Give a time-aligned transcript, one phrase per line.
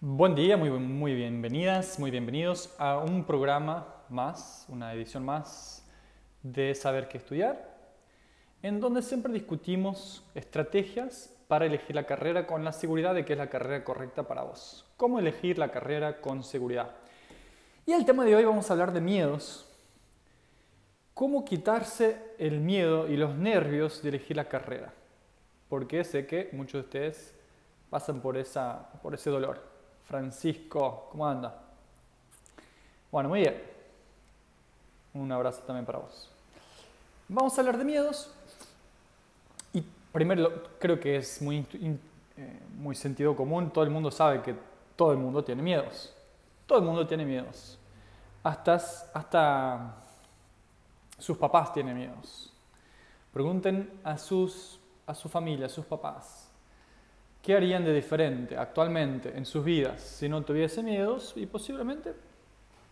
[0.00, 5.84] Buen día, muy, muy bienvenidas, muy bienvenidos a un programa más, una edición más
[6.40, 7.76] de Saber qué estudiar,
[8.62, 13.38] en donde siempre discutimos estrategias para elegir la carrera con la seguridad de que es
[13.40, 14.88] la carrera correcta para vos.
[14.96, 16.92] ¿Cómo elegir la carrera con seguridad?
[17.84, 19.68] Y el tema de hoy vamos a hablar de miedos.
[21.12, 24.94] ¿Cómo quitarse el miedo y los nervios de elegir la carrera?
[25.68, 27.34] Porque sé que muchos de ustedes
[27.90, 29.77] pasan por, esa, por ese dolor.
[30.08, 31.54] Francisco, ¿cómo anda?
[33.12, 33.62] Bueno, muy bien.
[35.12, 36.30] Un abrazo también para vos.
[37.28, 38.30] Vamos a hablar de miedos.
[39.74, 41.58] Y primero creo que es muy,
[42.38, 43.70] eh, muy sentido común.
[43.70, 44.54] Todo el mundo sabe que
[44.96, 46.14] todo el mundo tiene miedos.
[46.66, 47.78] Todo el mundo tiene miedos.
[48.42, 48.76] Hasta,
[49.12, 49.94] hasta
[51.18, 52.50] sus papás tienen miedos.
[53.30, 56.47] Pregunten a, sus, a su familia, a sus papás,
[57.48, 61.32] ¿qué harían de diferente actualmente en sus vidas si no tuviesen miedos?
[61.34, 62.12] Y posiblemente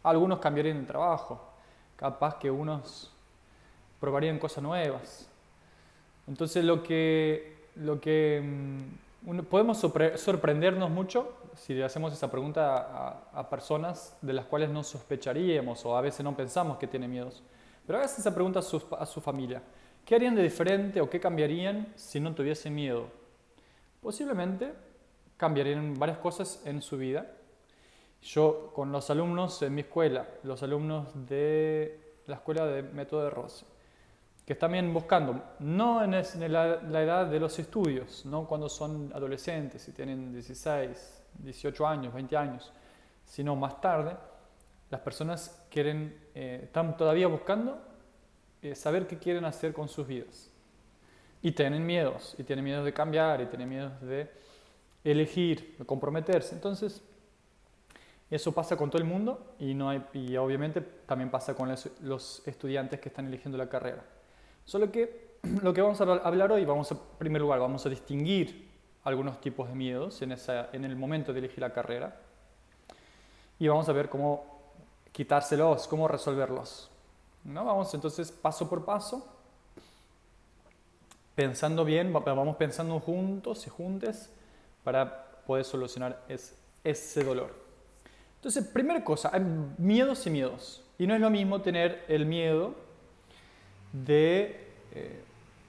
[0.03, 1.53] algunos cambiarían de trabajo,
[1.95, 3.13] capaz que unos
[4.01, 5.29] probarían cosas nuevas.
[6.27, 8.89] Entonces lo que, lo que
[9.27, 14.83] mm, podemos sorprendernos mucho si le hacemos esa pregunta a, personas de las cuales no
[14.83, 17.43] sospecharíamos o a veces no pensamos que tienen miedos.
[17.87, 19.61] Pero hagas esa pregunta a su, familia.
[20.07, 23.16] ¿Qué harían de diferente o qué cambiarían si no tuviesen miedo?
[24.07, 24.73] Posiblemente
[25.37, 27.27] cambiarían varias cosas en su vida.
[28.23, 33.31] Yo con los alumnos en mi escuela, los alumnos de la escuela de Método de
[33.31, 33.67] Rose,
[34.47, 36.13] que están bien buscando, no en,
[36.53, 42.37] la, edad de los estudios, no cuando son adolescentes y tienen 16, 18 años, 20
[42.37, 42.73] años,
[43.25, 44.17] sino más tarde,
[44.89, 47.77] las personas quieren, eh, están todavía buscando
[48.63, 50.53] eh, saber qué quieren hacer con sus vidas.
[51.43, 54.31] Y tienen miedos, y tienen miedos de cambiar, y tienen miedos de
[55.05, 56.55] elegir, de comprometerse.
[56.55, 57.03] Entonces,
[58.31, 62.99] eso pasa con todo el mundo y, no y obviamente también pasa con los, estudiantes
[63.01, 64.03] que están eligiendo la carrera.
[64.65, 67.89] Solo que lo que vamos a hablar hoy, vamos a, en primer lugar, vamos a
[67.89, 68.69] distinguir
[69.05, 72.21] algunos tipos de miedos en, esa, en el momento de elegir la carrera.
[73.61, 74.45] Y vamos a ver cómo
[75.13, 76.91] quitárselos, cómo resolverlos.
[77.45, 77.65] ¿No?
[77.65, 79.36] Vamos entonces paso por paso,
[81.37, 84.29] pensando bien, vamos pensando juntos y juntes
[84.83, 86.25] para poder solucionar
[86.83, 87.55] ese dolor.
[88.37, 89.43] Entonces, primera cosa, hay
[89.79, 90.83] miedos y miedos.
[90.99, 92.75] Y no es lo mismo tener el miedo
[93.93, 95.21] de eh,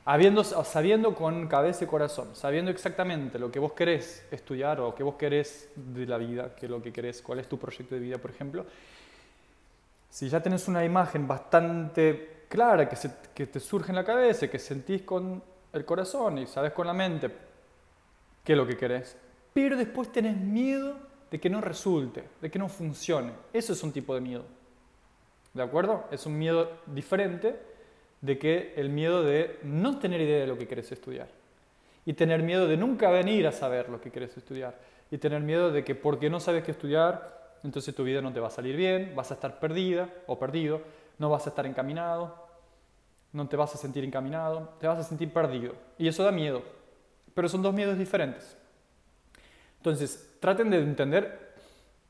[0.05, 4.95] habiendo, sabiendo con cabeza y corazón, sabiendo exactamente lo que vos querés estudiar o lo
[4.95, 8.01] que vos querés de la vida, que lo que querés, cuál es tu proyecto de
[8.01, 8.65] vida, por ejemplo,
[10.09, 15.01] si ya tenés una imagen bastante clara que, te surge en la cabeza, que sentís
[15.01, 17.31] con el corazón y sabes con la mente
[18.43, 19.17] qué es lo que querés,
[19.53, 20.95] pero después tenés miedo
[21.29, 23.31] de que no resulte, de que no funcione.
[23.51, 24.45] Eso es un tipo de miedo.
[25.53, 26.05] ¿De acuerdo?
[26.11, 27.59] Es un miedo diferente
[28.21, 31.27] de que el miedo de no tener idea de lo que quieres estudiar.
[32.05, 34.77] Y tener miedo de nunca venir a saber lo que quieres estudiar.
[35.11, 38.39] Y tener miedo de que porque no sabes qué estudiar, entonces tu vida no te
[38.39, 40.81] va a salir bien, vas a estar perdida o perdido,
[41.17, 42.46] no vas a estar encaminado,
[43.37, 45.75] no te vas a sentir encaminado, te vas a sentir perdido.
[45.97, 46.63] Y eso da miedo.
[47.33, 48.57] Pero son dos miedos diferentes.
[49.77, 51.53] Entonces, traten de entender,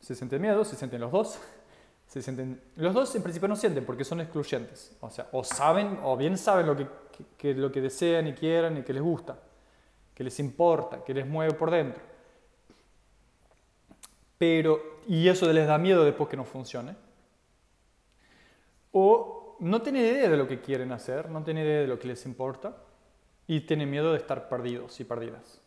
[0.02, 1.38] si sienten miedo, si sienten los dos,
[2.08, 4.96] se sienten, los dos en principio no sienten porque son excluyentes.
[5.02, 8.84] O sea, o saben, o bien saben lo que, lo que desean y quieren y
[8.84, 9.38] que les gusta,
[10.16, 12.02] que les importa, que les mueve por dentro.
[14.38, 16.96] Pero, y eso les da miedo después que no funcione.
[18.94, 22.08] O no tienen idea de lo que quieren hacer, no tienen idea de lo que
[22.08, 22.76] les importa
[23.48, 25.62] y tienen miedo de estar perdidos y perdidas.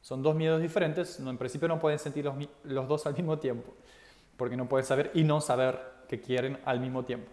[0.00, 2.30] Son dos miedos diferentes, en principio no pueden sentir
[2.64, 3.72] los, dos al mismo tiempo
[4.36, 7.30] porque no pueden saber y no saber que quieren al mismo tiempo.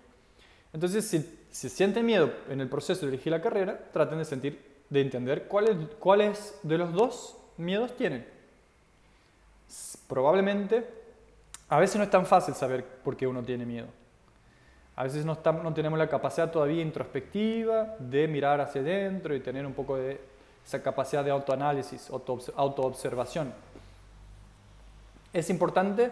[0.72, 4.62] Entonces, si, si sienten miedo en el proceso de elegir la carrera, traten de sentir,
[4.90, 8.26] de entender cuáles de los dos miedos tienen.
[10.08, 10.88] Probablemente,
[11.68, 13.88] a veces no es tan fácil saber por qué uno tiene miedo.
[14.96, 19.66] A veces no, no tenemos la capacidad todavía introspectiva de mirar hacia adentro y tener
[19.66, 20.20] un poco de
[20.66, 23.54] esa capacidad de autoanálisis, autoobservación.
[25.34, 26.12] Es importante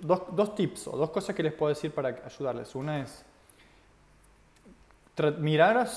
[0.00, 2.74] dos, dos, tips o dos cosas que les puedo decir para ayudarles.
[2.74, 3.24] Una es
[5.38, 5.88] mirar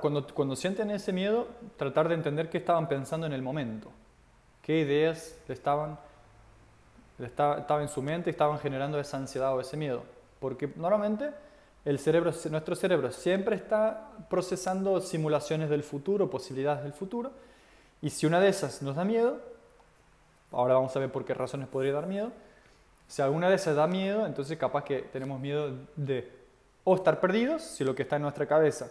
[0.00, 3.90] cuando, cuando sienten ese miedo, tratar de entender qué estaban pensando en el momento,
[4.62, 5.98] qué ideas le estaban,
[7.18, 10.02] le estaba, estaba en su mente y estaban generando esa ansiedad o ese miedo.
[10.40, 11.30] Porque normalmente
[11.88, 17.30] el cerebro, nuestro cerebro siempre está procesando simulaciones del futuro, posibilidades del futuro,
[18.02, 19.40] y si una de esas nos da miedo,
[20.52, 22.30] ahora vamos a ver por qué razones podría dar miedo.
[23.06, 26.30] Si alguna de esas da miedo, entonces capaz que tenemos miedo de
[26.84, 28.90] o estar perdidos, si lo que está en nuestra cabeza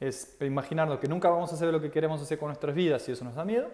[0.00, 3.12] es imaginarnos que nunca vamos a hacer lo que queremos hacer con nuestras vidas y
[3.12, 3.70] eso nos da miedo,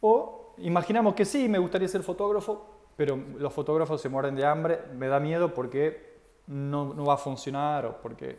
[0.00, 2.66] o imaginamos que sí, me gustaría ser fotógrafo,
[2.96, 6.15] pero los fotógrafos se mueren de hambre, me da miedo porque
[6.46, 8.38] no, va a funcionar o porque...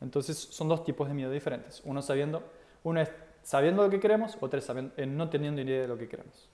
[0.00, 1.80] Entonces son dos tipos de miedo diferentes.
[1.84, 2.42] Uno sabiendo,
[2.82, 3.04] uno
[3.42, 6.48] sabiendo lo que queremos, otro es sabiendo, no teniendo idea de lo que queremos.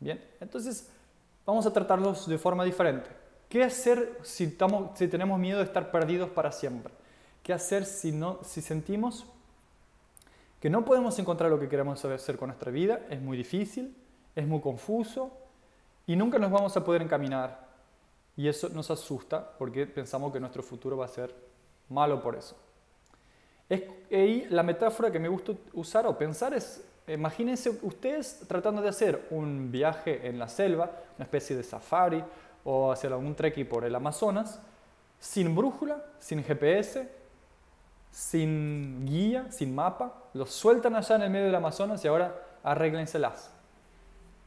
[0.00, 0.90] Bien, entonces
[1.46, 3.08] vamos a tratarlos de forma diferente.
[3.48, 6.92] ¿Qué hacer si, estamos, si tenemos miedo de estar perdidos para siempre?
[7.42, 9.24] ¿Qué hacer si, no, si sentimos
[10.60, 13.00] que no podemos encontrar lo que queremos hacer con nuestra vida?
[13.08, 13.96] Es muy difícil,
[14.36, 15.32] es muy confuso
[16.06, 17.67] y nunca nos vamos a poder encaminar.
[18.38, 21.34] Y eso nos asusta porque pensamos que nuestro futuro va a ser
[21.90, 22.56] malo por eso.
[23.68, 28.90] Es, y la metáfora que me gusta usar o pensar es Imagínense ustedes tratando de
[28.90, 32.22] hacer un viaje en la selva, una especie de safari
[32.64, 34.60] o hacer algún trekking por el Amazonas,
[35.18, 37.08] sin brújula, sin GPS,
[38.10, 43.50] sin guía, sin mapa, los sueltan allá en el medio del Amazonas y ahora arréglenselas.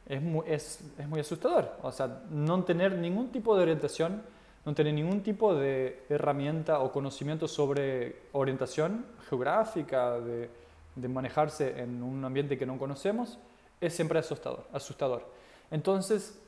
[0.06, 4.22] Es muy, es, es muy asustador, o sea, no tener ningún tipo de orientación,
[4.64, 10.50] no tener ningún tipo de herramienta o conocimiento sobre orientación geográfica, de,
[10.94, 13.38] de manejarse en un ambiente que no conocemos,
[13.80, 14.66] es siempre asustador.
[14.72, 15.26] asustador.
[15.70, 16.38] Entonces,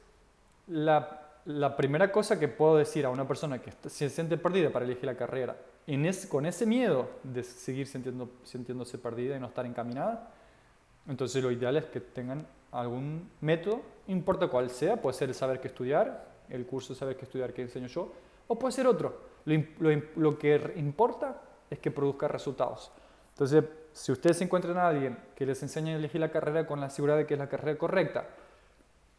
[0.69, 1.21] la,
[1.77, 5.17] primera cosa que puedo decir a una persona que se siente perdida para elegir la
[5.17, 10.31] carrera, en con ese miedo de seguir sintiendo, sintiéndose perdida y no estar encaminada,
[11.07, 12.47] entonces lo ideal es que tengan
[12.81, 17.25] algún método, importa cuál sea, puede ser el saber qué estudiar, el curso saber qué
[17.25, 18.13] estudiar que enseño yo,
[18.49, 19.35] o puede ser otro.
[19.45, 21.41] Lo, lo que importa
[21.71, 22.91] es que produzca resultados.
[23.31, 26.91] Entonces, si ustedes encuentran a alguien que les enseñe a elegir la carrera con la
[26.91, 28.27] seguridad de que es la carrera correcta,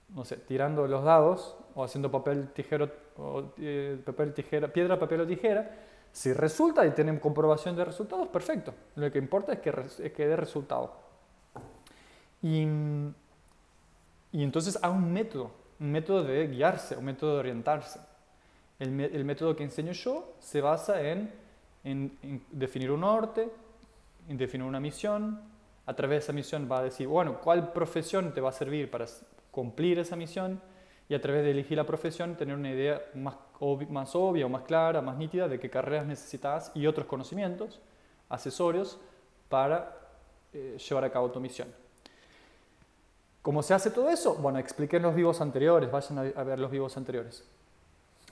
[0.09, 2.89] no sé, tirando los dados o haciendo papel, tijero,
[3.57, 5.71] eh, papel, tijera, piedra, papel o tijera,
[6.11, 8.73] si resulta y tienen comprobación de resultados, perfecto.
[8.95, 9.73] Lo que importa es que,
[10.03, 10.93] es que dé resultado.
[12.41, 12.65] Y,
[14.35, 17.99] y, entonces hay un método, un método de guiarse, un método de orientarse.
[18.77, 21.31] El, método que enseño yo se basa en,
[21.83, 23.49] en, en definir un norte,
[24.27, 25.39] definir una misión,
[25.85, 28.89] a través de esa misión va a decir, bueno, ¿cuál profesión te va a servir
[28.89, 29.05] para
[29.51, 30.59] cumplir esa misión?
[31.07, 33.35] Y a través de elegir la profesión tener una idea más,
[33.89, 37.79] más obvia o más clara, más nítida de qué carreras necesitas y otros conocimientos,
[38.29, 38.99] accesorios,
[39.49, 39.95] para
[40.51, 41.67] eh, llevar a cabo tu misión.
[43.45, 44.33] ¿Cómo se hace todo eso?
[44.33, 47.43] Bueno, expliqué en los vivos anteriores, vayan a ver los vivos anteriores.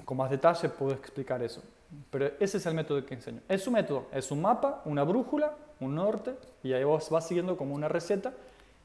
[0.06, 1.62] Con más detalle puedo explicar eso.
[2.10, 3.40] Pero ese es el método que enseño.
[3.48, 7.56] Es un método, es un mapa, una brújula, un norte, y ahí vos vas siguiendo
[7.58, 8.34] como una receta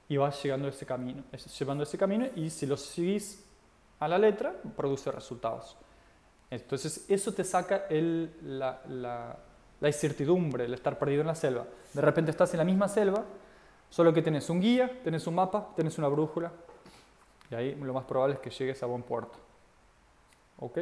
[0.06, 1.22] y vas llegando ese camino,
[1.58, 3.42] llevando ese camino, y si lo seguís
[3.98, 5.78] a la letra, produce resultados.
[6.50, 9.36] Entonces, eso te saca la, la,
[9.80, 11.64] la incertidumbre, el estar perdido en la selva.
[11.94, 13.24] De repente estás en la misma selva,
[13.90, 16.52] solo que tenés un guía, tenés un mapa, tenés una brújula,
[17.50, 19.38] y ahí lo más probable es que llegues a buen puerto.
[20.58, 20.78] ¿Ok?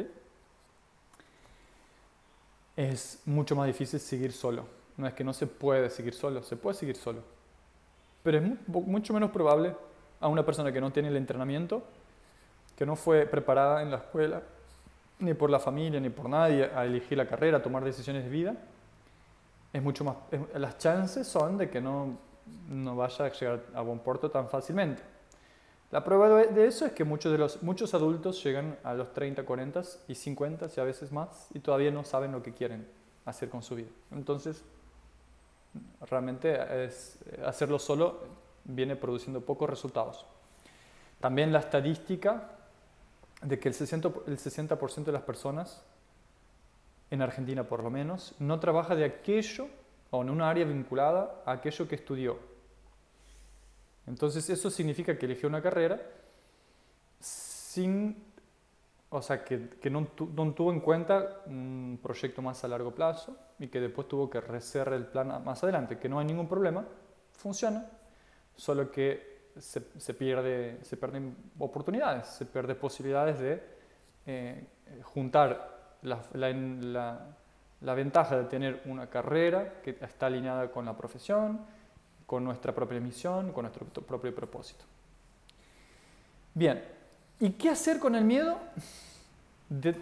[2.75, 4.65] Es mucho más difícil seguir solo.
[4.97, 7.21] No es que no se puede seguir solo, se puede seguir solo.
[8.23, 9.75] Pero es mucho menos probable
[10.19, 11.83] a una persona que no tiene el entrenamiento,
[12.75, 14.41] que no fue preparada en la escuela,
[15.19, 18.29] ni por la familia, ni por nadie, a elegir la carrera, a tomar decisiones de
[18.29, 18.55] vida.
[19.71, 20.15] Es mucho más,
[20.55, 22.17] las chances son de que no,
[22.69, 25.03] no vaya a llegar a buen puerto tan fácilmente.
[25.89, 29.43] La prueba de eso es que muchos, de los, muchos adultos llegan a los 30,
[29.45, 32.85] 40 y 50 y a veces más y todavía no saben lo que quieren
[33.25, 33.89] hacer con su vida.
[34.11, 34.63] Entonces,
[36.09, 36.59] realmente
[37.45, 38.19] hacerlo solo
[38.65, 40.25] viene produciendo pocos resultados.
[41.21, 42.51] También la estadística
[43.41, 45.83] de que el 60%, el 60 de las personas,
[47.09, 49.67] en Argentina por lo menos, no trabaja de aquello
[50.11, 52.37] o en un área vinculada a aquello que estudió.
[54.05, 56.01] Entonces eso significa que eligió una carrera
[57.19, 58.15] sin,
[59.09, 63.37] o sea, que, que no, no, tuvo en cuenta un proyecto más a largo plazo
[63.59, 66.85] y que después tuvo que rehacer el plan más adelante, que no hay ningún problema,
[67.31, 67.85] funciona,
[68.55, 73.77] solo que se, se pierde, se pierden oportunidades, se pierden posibilidades de
[74.25, 74.67] eh,
[75.03, 77.25] juntar la,
[77.81, 81.59] la ventaja de tener una carrera que está alineada con la profesión,
[82.25, 84.83] con nuestra propia misión, con nuestro propio propósito.
[86.53, 86.83] Bien,
[87.39, 88.57] ¿y qué hacer con el miedo?
[89.69, 89.95] De,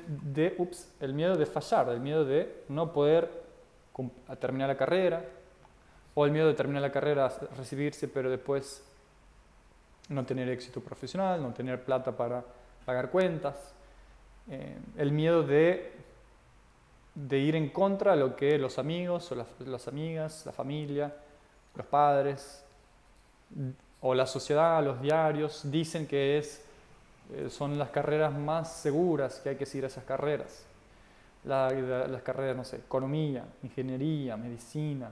[1.00, 3.44] el miedo de fallar, el miedo de no poder
[4.40, 5.24] terminar la carrera,
[6.14, 8.84] o el miedo de terminar la carrera, recibirse, pero después
[10.10, 12.44] no tener éxito profesional, no tener plata para
[12.86, 13.74] pagar cuentas,
[14.50, 15.92] eh, el miedo de,
[17.16, 21.16] de ir en contra de lo que los amigos o las, las amigas, la familia,
[21.74, 22.64] los padres
[24.02, 26.64] o la sociedad, los diarios dicen que es,
[27.34, 30.66] eh, son las carreras más seguras, que hay que seguir esas carreras.
[31.46, 35.12] las carreras, no sé, economía, ingeniería, medicina,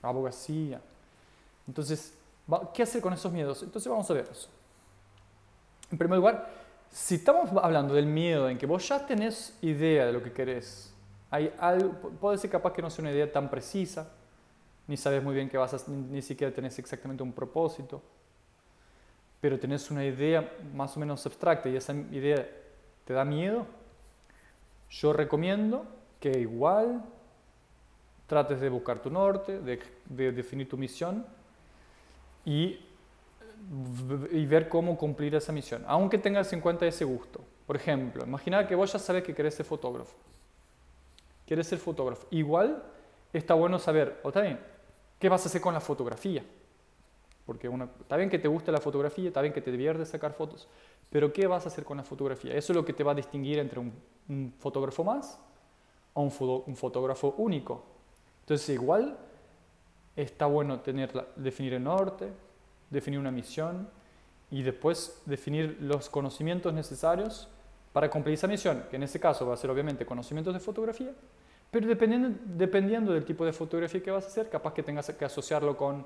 [0.00, 0.80] abogacía.
[1.66, 2.14] Entonces,
[2.74, 3.62] ¿qué hacer con esos miedos?
[3.62, 4.48] Entonces vamos a ver eso.
[5.90, 6.48] En primer lugar,
[6.90, 10.91] si estamos hablando del miedo en que vos ya tenés idea de lo que querés,
[11.32, 14.12] hay algo, puede ser capaz que no sea una idea tan precisa,
[14.86, 18.02] ni sabes muy bien que vas a, ni siquiera tenés exactamente un propósito,
[19.40, 22.46] pero tenés una idea más o menos abstracta y esa idea
[23.06, 23.66] te da miedo,
[24.90, 25.86] yo recomiendo
[26.20, 27.02] que igual
[28.26, 31.24] trates de buscar tu norte, de, de definir tu misión
[32.44, 32.78] y,
[34.30, 37.40] y, ver cómo cumplir esa misión, aunque tengas en cuenta ese gusto.
[37.66, 40.14] Por ejemplo, imagina que vos ya sabes que querés ser fotógrafo.
[41.52, 42.26] Quieres ser fotógrafo.
[42.30, 42.82] Igual
[43.30, 44.58] está bueno saber, o está bien,
[45.18, 46.42] ¿qué vas a hacer con la fotografía?
[47.44, 50.66] Porque está bien que te guste la fotografía, está bien que te diviertes sacar fotos,
[51.10, 52.54] pero ¿qué vas a hacer con la fotografía?
[52.54, 55.38] Eso es lo que te va a distinguir entre un, fotógrafo más
[56.14, 57.84] o un, un, fotógrafo único.
[58.40, 59.18] Entonces, igual
[60.16, 62.32] está bueno tener, definir el norte,
[62.88, 63.90] definir una misión
[64.50, 67.46] y después definir los conocimientos necesarios
[67.92, 71.12] para cumplir esa misión, que en este caso va a ser obviamente conocimientos de fotografía,
[71.72, 75.24] pero dependiendo, dependiendo del tipo de fotografía que vas a hacer, capaz que tengas que
[75.24, 76.04] asociarlo con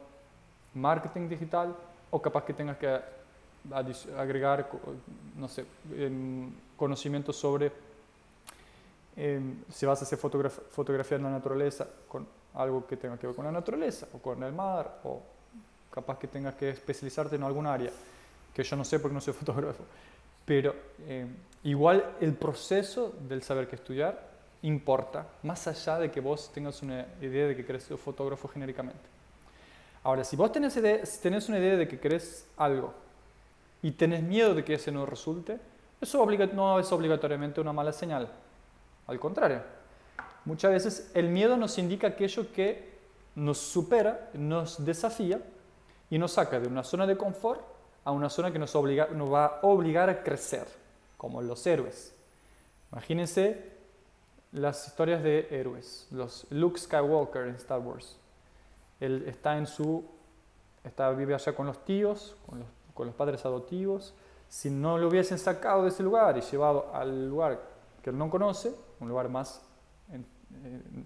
[0.75, 1.75] marketing digital
[2.08, 3.00] o capaz que tengas que
[4.16, 4.70] agregar,
[5.35, 5.66] no sé,
[6.76, 7.73] conocimientos sobre
[9.16, 13.35] em, si vas a hacer fotografía en la naturaleza, con algo que tenga que ver
[13.35, 15.20] con la naturaleza o con el mar, o
[15.90, 17.90] capaz que tengas que especializarte en algún área,
[18.54, 19.82] que yo no sé porque no soy fotógrafo.
[20.44, 20.76] Pero
[21.08, 24.36] em, igual el proceso del saber qué estudiar
[24.66, 29.00] importa, más allá de que vos tengas una idea de que querés ser fotógrafo genéricamente.
[30.02, 30.75] Ahora, si vos tenés,
[31.20, 32.92] tenés una idea de que querés algo
[33.80, 35.58] y tenés miedo de que ese no resulte,
[36.00, 38.28] eso no es obligatoriamente una mala señal.
[39.06, 39.62] Al contrario,
[40.44, 42.96] muchas veces el miedo nos indica aquello que
[43.37, 45.40] nos supera, nos desafía
[46.11, 47.61] y nos saca de una zona de confort
[48.04, 50.66] a una zona que nos, obliga, nos va a obligar a crecer,
[51.16, 52.12] como los héroes.
[52.90, 53.75] Imagínense
[54.53, 58.19] las historias de héroes, los Luke Skywalker en Star Wars.
[59.00, 60.05] Él está en su,
[60.85, 64.15] está, vive allá con los tíos, con los, con los padres adoptivos.
[64.49, 67.61] Si no lo hubiesen sacado de ese lugar y llevado al lugar
[68.03, 69.61] que él no conoce, un lugar más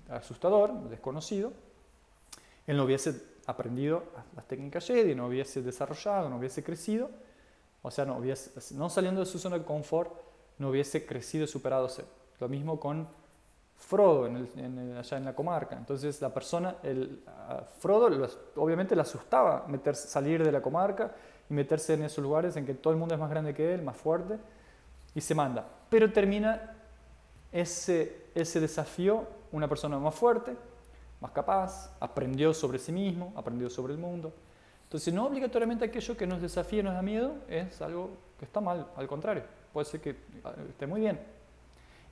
[0.09, 1.53] asustador, desconocido,
[2.67, 4.05] él no hubiese aprendido
[4.37, 7.11] las técnicas Jedi, no hubiese desarrollado, no hubiese crecido,
[7.83, 10.13] o sea, no, hubiese, no saliendo de su zona de confort,
[10.59, 11.89] no hubiese crecido y superado.
[12.39, 13.09] Lo mismo con
[13.81, 15.77] Frodo en allá en la comarca.
[15.77, 17.25] Entonces la persona, el,
[17.79, 18.09] Frodo
[18.57, 21.13] obviamente le asustaba meterse, salir de la comarca
[21.49, 23.83] y meterse en esos lugares en que todo el mundo es más grande que él,
[23.83, 24.39] más fuerte,
[25.15, 25.67] y se manda.
[25.89, 26.77] Pero termina
[27.51, 30.55] ese, ese desafío una persona más fuerte,
[31.21, 34.33] más capaz, aprendió sobre sí mismo, aprendió sobre el mundo.
[34.85, 38.89] Entonces no obligatoriamente aquello que nos desafía, nos da miedo, es algo que está mal,
[38.95, 41.40] al contrario, puede ser que ah, esté muy bien.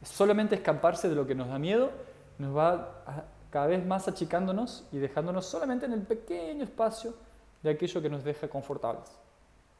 [0.02, 1.90] Solamente escaparse de lo que nos da miedo
[2.38, 7.14] nos va cada vez más achicándonos y dejándonos solamente en el pequeño espacio
[7.62, 9.10] de aquello que nos deja confortables.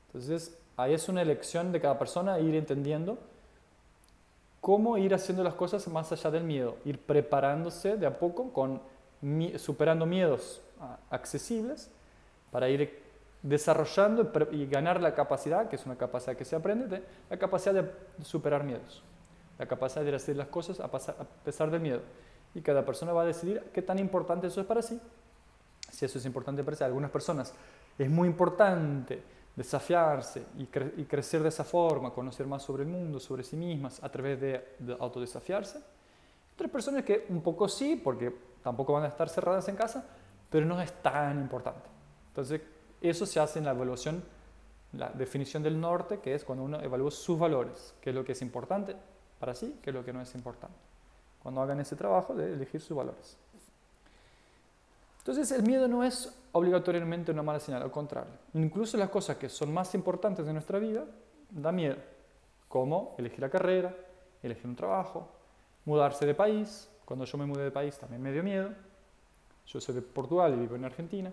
[0.09, 3.19] Entonces, ahí es una elección de cada persona ir entendiendo
[4.61, 8.81] cómo ir haciendo las cosas más allá del miedo, ir preparándose de a poco con
[9.57, 10.61] superando miedos
[11.11, 11.91] accesibles
[12.51, 13.03] para ir
[13.43, 18.25] desarrollando y ganar la capacidad, que es una capacidad que se aprende, la capacidad de
[18.25, 19.03] superar miedos
[19.59, 20.89] la capacidad de hacer las cosas a,
[21.45, 22.01] pesar del miedo.
[22.55, 25.01] Y cada persona va a decidir qué tan importante eso es para sí.
[25.91, 27.53] Si eso es importante para sí, algunas personas
[27.99, 29.23] es muy importante
[29.57, 34.09] desafiarse y, crecer de esa forma, conocer más sobre el mundo, sobre sí mismas, a
[34.09, 35.81] través de, autodesafiarse.
[36.55, 40.07] Otras personas que un poco sí, porque tampoco van a estar cerradas en casa,
[40.49, 41.89] pero no es tan importante.
[42.29, 42.61] Entonces,
[43.01, 44.23] eso se hace en la evaluación,
[44.93, 48.33] la definición del norte, que es cuando uno evalúa sus valores, qué es lo que
[48.33, 48.95] es importante,
[49.39, 50.77] para sí, que es lo que no es importante.
[51.43, 53.37] Cuando hagan ese trabajo de elegir sus valores.
[55.19, 58.33] Entonces el miedo no es obligatoriamente una mala señal, al contrario.
[58.55, 61.05] Incluso las cosas que son más importantes de nuestra vida
[61.51, 61.97] da miedo,
[62.69, 63.95] como elegir la carrera,
[64.43, 65.29] elegir un trabajo,
[65.85, 66.89] mudarse de país.
[67.05, 68.71] Cuando yo me mudé de país también me dio miedo.
[69.67, 71.33] Yo soy de Portugal y vivo en Argentina.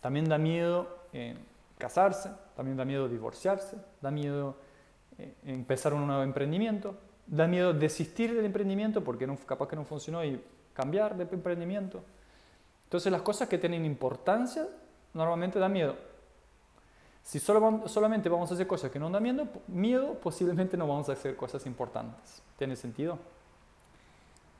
[0.00, 1.36] También da miedo eh,
[1.78, 4.56] casarse, también da miedo divorciarse, da miedo
[5.44, 10.24] empezar un nuevo emprendimiento, da miedo desistir del emprendimiento porque no, capaz que no funcionó
[10.24, 10.42] y
[10.74, 12.02] cambiar de emprendimiento.
[12.84, 14.68] Entonces las cosas que tienen importancia
[15.14, 15.96] normalmente dan miedo.
[17.22, 21.08] Si solo, solamente vamos a hacer cosas que no dan miedo, miedo, posiblemente no vamos
[21.08, 22.42] a hacer cosas importantes.
[22.58, 23.18] ¿Tiene sentido?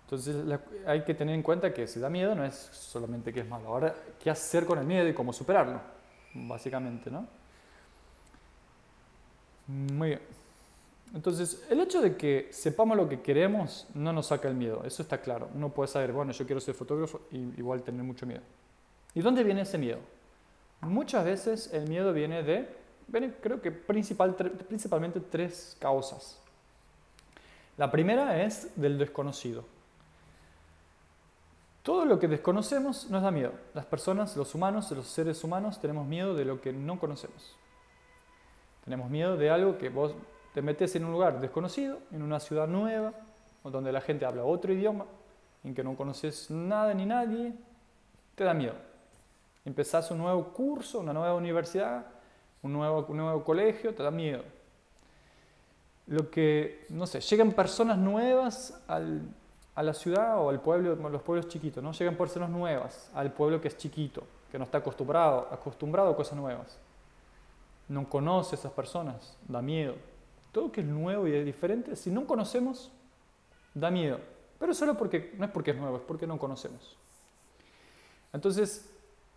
[0.04, 3.48] Entonces hay que tener en cuenta que si da miedo no es solamente que es
[3.48, 3.68] malo.
[3.68, 5.80] Ahora, ¿qué hacer con el miedo y cómo superarlo?
[6.34, 7.26] Básicamente, ¿no?
[9.66, 10.41] Muy bien.
[11.14, 15.02] Entonces, el hecho de que sepamos lo que queremos no nos saca el miedo, eso
[15.02, 15.50] está claro.
[15.54, 18.42] Uno puede saber, bueno, yo quiero ser fotógrafo y igual tener mucho miedo.
[19.14, 19.98] ¿Y dónde viene ese miedo?
[20.80, 22.68] Muchas veces el miedo viene de,
[23.40, 26.40] creo que principal, principalmente tres causas.
[27.76, 29.64] La primera es del desconocido.
[31.82, 33.52] Todo lo que desconocemos nos da miedo.
[33.74, 37.56] Las personas, los humanos, los seres humanos tenemos miedo de lo que no conocemos.
[38.84, 40.14] Tenemos miedo de algo que vos
[40.52, 43.12] te metes en un lugar desconocido, en una ciudad nueva,
[43.64, 45.06] donde la gente habla otro idioma,
[45.64, 47.52] en que no conoces nada ni nadie,
[48.34, 48.74] te da miedo.
[49.64, 52.06] Empezás un nuevo curso, una nueva universidad,
[52.62, 54.42] un nuevo, un nuevo colegio, te da miedo.
[56.08, 61.48] Lo que, no sé, llegan personas nuevas a la ciudad o al pueblo, los pueblos
[61.48, 61.92] chiquitos, ¿no?
[61.92, 66.36] Llegan personas nuevas al pueblo que es chiquito, que no está acostumbrado, acostumbrado a cosas
[66.36, 66.78] nuevas.
[67.88, 69.94] No conoce a esas personas, da miedo
[70.52, 72.92] todo que es nuevo y es diferente, si no conocemos,
[73.74, 74.20] da miedo.
[74.58, 76.96] Pero solo porque, no es porque es nuevo, es porque no conocemos.
[78.32, 78.88] Entonces,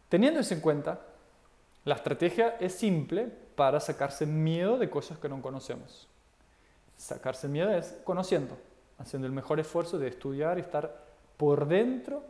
[0.09, 1.01] teniendo eso en cuenta,
[1.85, 6.07] la estrategia es simple para sacarse miedo de cosas que no conocemos.
[6.97, 8.57] Sacarse miedo es conociendo,
[8.97, 11.05] haciendo el mejor esfuerzo de estudiar y estar
[11.37, 12.23] por dentro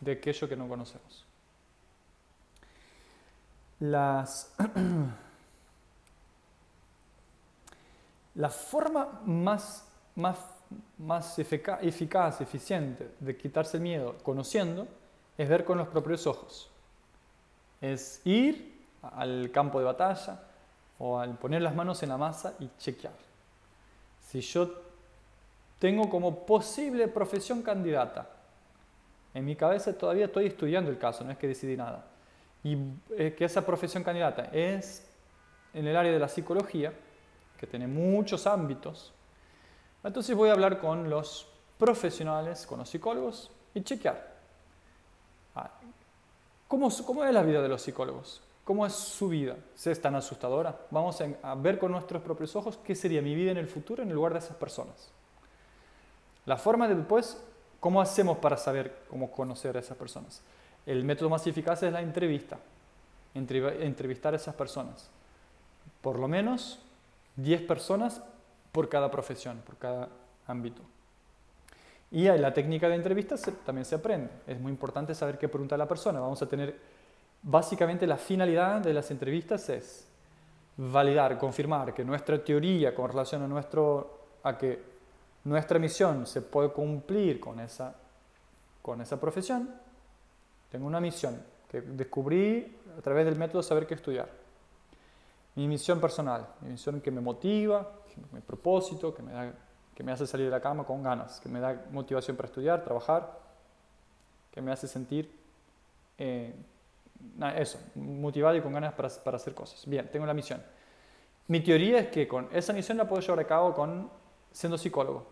[0.00, 1.26] de aquello que no conocemos.
[3.80, 4.54] Las
[8.34, 10.38] La forma más, más,
[10.98, 14.88] más eficaz, eficiente de quitarse el miedo conociendo
[15.36, 16.70] es ver con los propios ojos.
[17.80, 20.40] Es ir al campo de batalla
[20.98, 23.12] o al poner las manos en la masa y chequear.
[24.20, 24.70] Si yo
[25.78, 28.30] tengo como posible profesión candidata,
[29.34, 32.04] en mi cabeza todavía estoy estudiando el caso, no es que decidí nada,
[32.62, 32.76] y
[33.32, 35.10] que esa profesión candidata es
[35.74, 36.92] en el área de la psicología,
[37.62, 39.12] que tiene muchos ámbitos.
[40.02, 41.46] Entonces voy a hablar con los
[41.78, 44.34] profesionales, con los psicólogos y chequear.
[45.54, 45.70] Ah,
[46.66, 48.42] ¿Cómo, ¿Cómo, es la vida de los psicólogos?
[48.64, 49.54] ¿Cómo es su vida?
[49.84, 50.76] ¿Es tan asustadora?
[50.90, 54.12] Vamos a ver con nuestros propios ojos qué sería mi vida en el futuro en
[54.12, 55.12] lugar de esas personas.
[56.46, 57.40] La forma de después,
[57.78, 60.42] ¿cómo hacemos para saber cómo conocer a esas personas?
[60.84, 62.58] El método más eficaz es la entrevista.
[63.34, 65.08] Entrevistar a esas personas.
[66.00, 66.80] Por lo menos
[67.36, 68.22] 10 personas
[68.72, 70.08] por cada profesión, por cada
[70.46, 70.82] ámbito.
[72.10, 74.30] Y la técnica de entrevistas también se aprende.
[74.46, 76.20] Es muy importante saber qué pregunta la persona.
[76.20, 76.78] Vamos a tener,
[77.42, 80.06] básicamente la finalidad de las entrevistas es
[80.76, 84.82] validar, confirmar que nuestra teoría con relación a, nuestro, a que
[85.44, 87.94] nuestra misión se puede cumplir con esa,
[88.82, 89.70] con esa profesión.
[90.70, 94.41] Tengo una misión que descubrí a través del método saber qué estudiar
[95.54, 97.92] mi misión personal, mi misión que me motiva,
[98.32, 99.52] mi propósito, que me, da,
[99.94, 102.84] que me hace salir de la cama con ganas, que me da motivación para estudiar,
[102.84, 103.38] trabajar,
[104.50, 105.30] que me hace sentir
[106.18, 106.54] eh,
[107.56, 109.86] eso, motivado y con ganas para, para, hacer cosas.
[109.86, 110.62] Bien, tengo la misión.
[111.48, 114.10] Mi teoría es que con esa misión la puedo llevar a cabo con,
[114.52, 115.26] siendo psicólogo.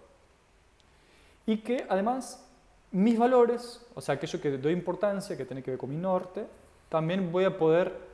[1.46, 2.46] Y que además
[2.92, 6.46] mis valores, o sea, aquello que doy importancia, que tiene que ver con mi norte,
[6.88, 8.09] también voy a poder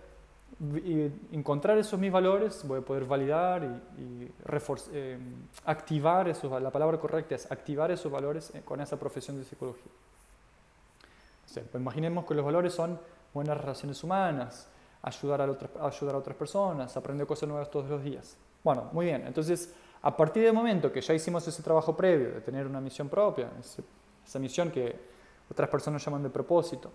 [0.58, 3.62] y encontrar esos mis valores, voy a poder validar
[3.98, 4.32] y,
[4.92, 5.18] eh,
[5.66, 9.92] activar esos, la palabra correcta es activar esos valores eh, con esa profesión de psicología.
[11.52, 12.98] pues imaginemos que los valores son
[13.34, 14.68] buenas relaciones humanas,
[15.02, 18.36] ayudar a, ayudar a otras personas, aprender cosas nuevas todos los días.
[18.64, 22.40] Bueno, muy bien, entonces a partir del momento que ya hicimos ese trabajo previo de
[22.40, 23.50] tener una misión propia,
[24.26, 24.96] esa misión que
[25.50, 26.90] otras personas llaman de propósito,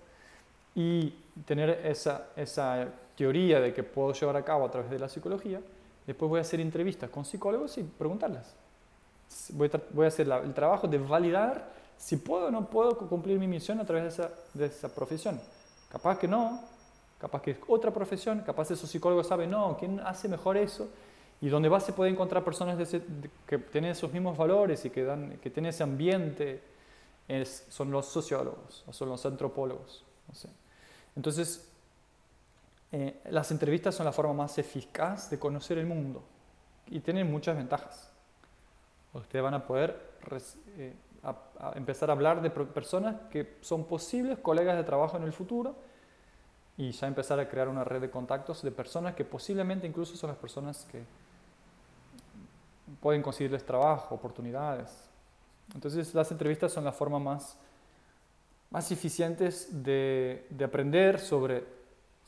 [0.74, 1.10] y
[1.46, 2.88] tener esa, esa
[3.22, 5.62] teoría de que puedo llevar a cabo a través de la psicología,
[6.08, 8.48] después voy a hacer entrevistas con psicólogos y preguntarles.
[9.50, 13.38] Voy a, voy a hacer el trabajo de validar si puedo o no puedo cumplir
[13.38, 15.40] mi misión a través de esa, de esa profesión.
[15.92, 16.62] Capaz que no,
[17.20, 20.90] capaz que es otra profesión, capaz esos psicólogos saben, no, ¿quién hace mejor eso?
[21.42, 22.76] Y donde va se puede encontrar personas
[23.46, 26.64] que tienen esos mismos valores y que, dan, que tienen ese ambiente,
[27.28, 30.04] es, son los sociólogos o son los antropólogos.
[30.28, 30.50] No sé.
[31.16, 31.71] Entonces,
[32.92, 36.24] eh, las entrevistas son la forma más eficaz de conocer el mundo
[36.88, 38.12] y tienen muchas ventajas.
[39.14, 40.12] Ustedes van a poder
[40.78, 40.94] eh,
[41.76, 45.76] empezar a hablar de personas que son posibles colegas de trabajo en el futuro
[46.78, 50.30] y ya empezar a crear una red de contactos de personas que posiblemente incluso son
[50.30, 51.04] las personas que
[53.00, 54.90] pueden conseguirles trabajo, oportunidades.
[55.74, 57.58] Entonces las entrevistas son la forma más,
[58.70, 61.81] más eficientes de, de aprender sobre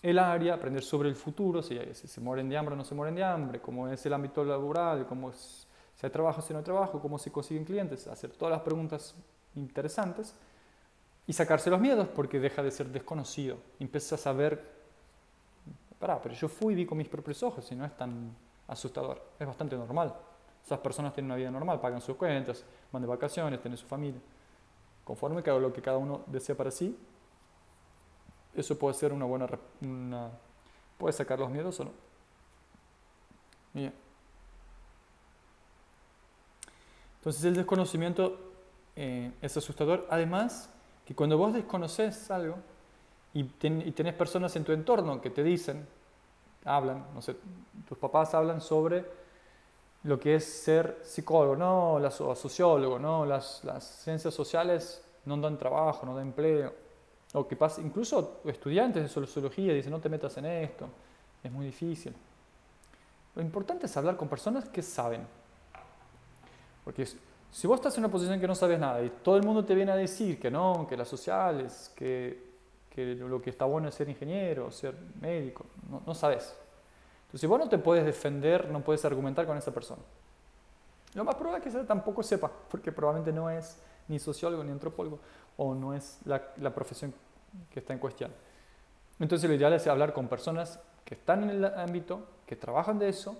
[0.03, 2.93] el área, aprender sobre el futuro, si, si, se mueren de hambre o no se
[2.93, 6.59] mueren de hambre, cómo es el ámbito laboral, cómo es, si hay trabajo, si no
[6.59, 9.15] hay trabajo, cómo se consiguen clientes, hacer todas las preguntas
[9.55, 10.35] interesantes
[11.25, 13.57] y sacarse los miedos porque deja de ser desconocido.
[13.79, 14.61] Empieza a saber,
[15.97, 18.35] pará, pero yo fui y vi con mis propios ojos y no es tan
[18.67, 20.13] asustador, es bastante normal.
[20.65, 24.19] Esas personas tienen una vida normal, pagan sus cuentas, van de vacaciones, tienen su familia.
[25.05, 26.97] Conforme cada lo que cada uno desea para sí,
[28.55, 29.47] eso puede ser una buena...
[29.81, 30.29] Una,
[30.97, 31.91] puede sacar los miedos o no.
[33.73, 33.93] Bien.
[37.17, 38.37] Entonces el desconocimiento
[38.95, 40.07] eh, es asustador.
[40.09, 40.69] Además,
[41.05, 42.57] que cuando vos desconoces algo
[43.33, 45.87] y, y, tenés personas en tu entorno que te dicen,
[46.65, 47.35] hablan, no sé,
[47.87, 49.05] tus papás hablan sobre
[50.03, 55.57] lo que es ser psicólogo, no, las, sociólogo, no, las, las ciencias sociales no dan
[55.57, 56.73] trabajo, no dan empleo.
[57.33, 60.87] O que pasa, incluso estudiantes de sociología dicen, no te metas en esto,
[61.43, 62.13] es muy difícil.
[63.35, 65.25] Lo importante es hablar con personas que saben.
[66.83, 67.07] Porque
[67.51, 69.73] si vos estás en una posición que no sabes nada y todo el mundo te
[69.73, 72.51] viene a decir que no, que las sociales, que,
[72.95, 75.65] lo que está bueno es ser ingeniero, ser médico,
[76.05, 76.55] no, sabes.
[77.25, 80.01] Entonces, si vos no te puedes defender, no puedes argumentar con esa persona.
[81.15, 84.71] Lo más probable es que esa tampoco sepa, porque probablemente no es ni sociólogo ni
[84.71, 85.19] antropólogo,
[85.57, 87.13] o no es la, profesión
[87.71, 88.31] que está en cuestión.
[89.19, 93.09] Entonces, lo ideal es hablar con personas que están en el ámbito, que trabajan de
[93.09, 93.37] eso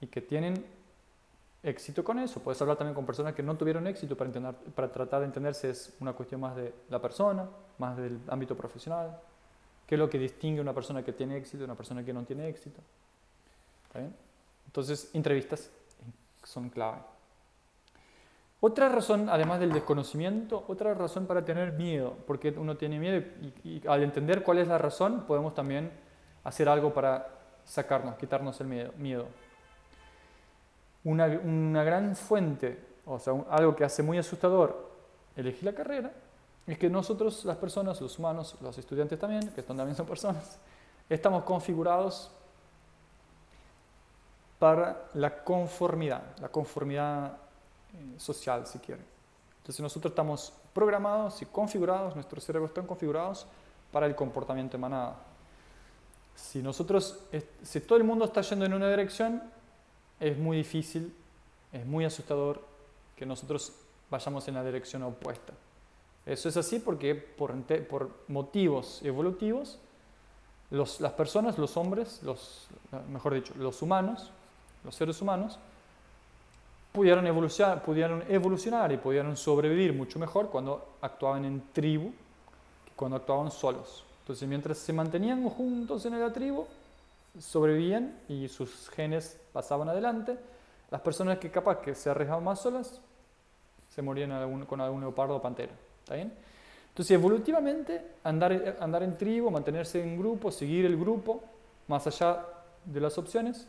[0.00, 0.64] y que tienen
[1.62, 2.40] éxito con eso.
[2.40, 5.54] Puedes hablar también con personas que no tuvieron éxito para, entender, para tratar de entender
[5.54, 9.18] si es una cuestión más de la persona, más del ámbito profesional,
[9.86, 12.22] qué es lo que distingue una persona que tiene éxito de una persona que no
[12.24, 12.80] tiene éxito.
[14.66, 15.70] Entonces, entrevistas
[16.44, 17.00] son clave.
[18.60, 23.24] Otra razón, además del desconocimiento, otra razón para tener miedo, porque uno tiene miedo
[23.62, 25.92] y, al entender cuál es la razón, podemos también
[26.42, 27.28] hacer algo para
[27.64, 28.92] sacarnos, quitarnos el miedo.
[28.96, 29.26] miedo.
[31.04, 34.90] Una, una, gran fuente, o sea, algo que hace muy asustador
[35.36, 36.10] elegir la carrera,
[36.66, 40.58] es que nosotros, las personas, los humanos, los estudiantes también, que también son personas,
[41.08, 42.32] estamos configurados
[44.58, 47.36] para la conformidad, la conformidad
[48.16, 49.04] social, si quieren.
[49.58, 53.46] Entonces nosotros estamos programados y configurados, nuestros cerebros están configurados
[53.92, 55.16] para el comportamiento de manada.
[56.34, 57.20] Si nosotros,
[57.62, 59.42] si todo el mundo está yendo en una dirección,
[60.20, 61.14] es muy difícil,
[61.72, 62.64] es muy asustador
[63.16, 63.72] que nosotros
[64.10, 65.52] vayamos en la dirección opuesta.
[66.24, 67.54] Eso es así porque por,
[67.88, 69.78] por motivos evolutivos,
[70.70, 72.68] los, las personas, los hombres, los,
[73.08, 74.30] mejor dicho, los humanos,
[74.84, 75.58] los seres humanos,
[76.98, 82.10] pudieron evolucionar, pudieron evolucionar y pudieron sobrevivir mucho mejor cuando actuaban en tribu
[82.84, 84.04] que cuando actuaban solos.
[84.22, 86.66] Entonces, mientras se mantenían juntos en la tribu,
[87.38, 90.36] sobrevivían y sus genes pasaban adelante.
[90.90, 93.00] Las personas que capaz que se arriesgaban más solas,
[93.94, 95.70] se morían con algún leopardo o pantera.
[96.02, 96.32] ¿Está bien?
[96.88, 101.44] Entonces, evolutivamente, andar, andar en tribu, mantenerse en grupo, seguir el grupo,
[101.86, 102.44] más allá
[102.84, 103.68] de las opciones,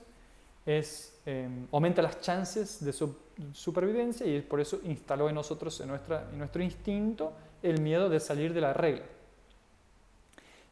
[0.66, 3.16] es, em, aumenta las chances de su
[3.54, 8.20] supervivencia y por eso instaló en nosotros, en, nuestra, en nuestro instinto, el miedo de
[8.20, 9.06] salir de la regla.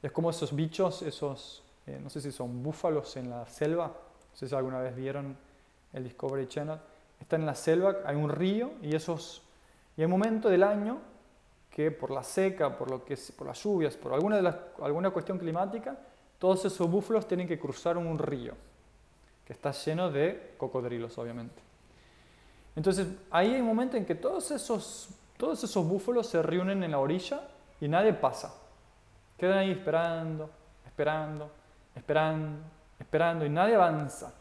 [0.02, 4.38] Es como esos bichos, esos, eh, no sé si son búfalos en la selva, no
[4.38, 5.36] sé si alguna vez vieron
[5.94, 6.80] el Discovery Channel,
[7.20, 9.42] están en la selva, hay un río y esos
[9.98, 11.00] y hay momento del año
[11.72, 14.38] que por la seca, por, lo que por las lluvias, por alguna,
[14.82, 15.98] alguna cuestión climática,
[16.38, 18.54] todos esos búfalos tienen que cruzar un río
[19.48, 21.56] que está lleno de cocodrilos, obviamente.
[22.76, 25.08] Entonces, ahí hay un momento en que todos esos,
[25.38, 27.44] todos esos búfalos se reúnen en la orilla
[27.80, 28.54] y nadie pasa.
[29.38, 30.50] Quedan ahí esperando,
[30.86, 31.50] esperando,
[31.96, 32.60] esperando,
[33.00, 34.34] esperando y nadie avanza.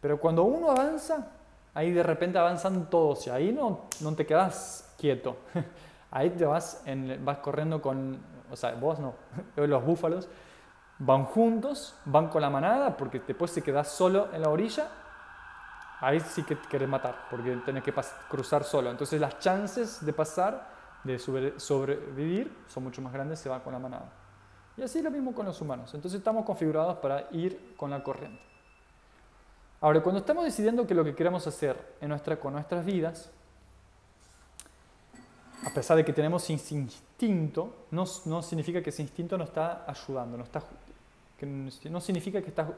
[0.00, 1.32] Pero cuando uno avanza,
[1.74, 5.36] ahí de repente avanzan todos y ahí no, no te quedas quieto.
[6.08, 6.82] Ahí te vas,
[7.24, 8.18] vas corriendo con,
[8.50, 9.14] o sea, vos no,
[9.56, 10.28] los búfalos
[10.98, 14.88] van juntos, van con la manada, porque después si quedas solo en la orilla,
[16.00, 17.94] ahí sí que te querés matar, porque tenés que
[18.28, 18.90] cruzar solo.
[18.90, 20.68] Entonces las chances de pasar,
[21.04, 24.10] de sobrevivir, son mucho más grandes si van con la manada.
[24.76, 25.94] Y así lo mismo con los humanos.
[25.94, 28.42] Entonces estamos configurados para ir con la corriente.
[29.80, 33.30] Ahora, cuando estamos decidiendo que lo que queremos hacer en nuestra, con nuestras vidas,
[35.64, 40.36] a pesar de que tenemos instinto, no, no significa que ese instinto nos está ayudando,
[40.36, 40.62] no, está,
[41.38, 42.68] que no significa que está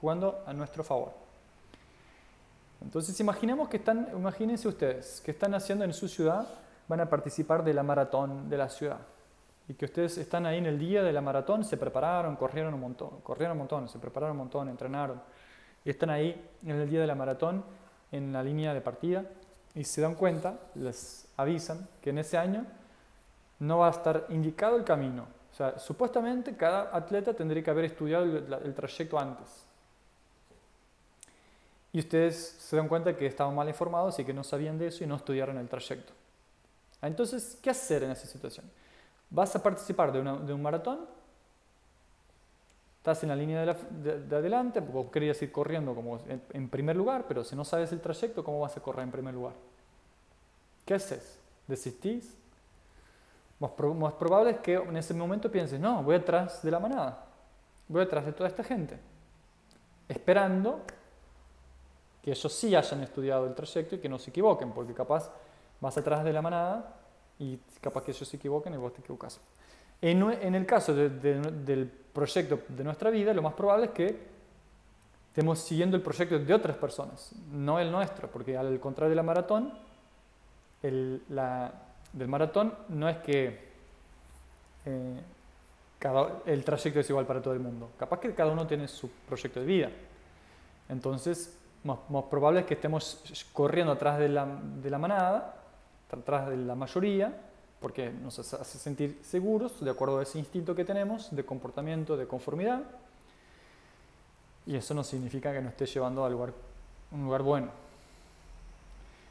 [0.00, 1.12] jugando a nuestro favor.
[2.82, 6.46] Entonces imaginemos que están, imagínense ustedes, que están haciendo en su ciudad,
[6.86, 8.98] van a participar de la maratón de la ciudad.
[9.68, 12.80] Y que ustedes están ahí en el día de la maratón, se prepararon, corrieron un
[12.80, 15.22] montón, corrieron un montón, se prepararon un montón, entrenaron.
[15.84, 17.64] Y están ahí en el día de la maratón,
[18.12, 19.24] en la línea de partida,
[19.74, 22.66] y se dan cuenta, les avisan que en ese año
[23.58, 25.26] no va a estar indicado el camino.
[25.54, 29.46] O sea, supuestamente cada atleta tendría que haber estudiado el, trayecto antes.
[31.92, 35.04] Y ustedes se dan cuenta que estaban mal informados y que no sabían de eso
[35.04, 36.12] y no estudiaron el trayecto.
[37.00, 38.68] Entonces, ¿qué hacer en esa situación?
[39.30, 40.18] ¿Vas a participar de,
[40.52, 41.06] un maratón?
[42.98, 46.18] Estás en la línea de, adelante, porque querías ir corriendo como
[46.50, 49.34] en primer lugar, pero si no sabes el trayecto, ¿cómo vas a correr en primer
[49.34, 49.54] lugar?
[50.84, 51.38] ¿Qué haces?
[51.68, 52.34] ¿Desistís?
[53.58, 53.70] Más,
[54.14, 57.24] probable es que en ese momento pienses, no, voy atrás de la manada,
[57.88, 58.98] voy atrás de toda esta gente,
[60.08, 60.82] esperando
[62.20, 65.30] que ellos sí hayan estudiado el trayecto y que no se equivoquen, porque capaz
[65.80, 66.96] vas atrás de la manada
[67.38, 69.40] y capaz que ellos se equivoquen y vos te equivocas.
[70.00, 74.34] En, en el caso del proyecto de nuestra vida, lo más probable es que
[75.28, 79.22] estemos siguiendo el proyecto de otras personas, no el nuestro, porque al contrario de la
[79.22, 79.72] maratón,
[80.82, 81.72] el, la,
[82.14, 83.58] del maratón no es que
[84.86, 85.20] eh,
[85.98, 87.90] cada, el trayecto es igual para todo el mundo.
[87.98, 89.90] Capaz que cada uno tiene su proyecto de vida.
[90.88, 91.98] Entonces, más,
[92.30, 93.20] probable es que estemos
[93.52, 95.56] corriendo atrás de la, de la manada,
[96.10, 97.34] atrás de la mayoría,
[97.80, 102.26] porque nos hace sentir seguros de acuerdo a ese instinto que tenemos de comportamiento, de
[102.26, 102.82] conformidad.
[104.66, 106.52] Y eso no significa que nos esté llevando a lugar,
[107.10, 107.68] un lugar bueno.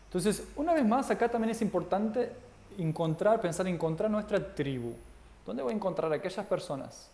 [0.07, 2.31] Entonces, una vez más, acá también es importante
[2.77, 4.93] encontrar, pensar en encontrar nuestra tribu.
[5.45, 7.09] ¿Dónde voy a encontrar a aquellas personas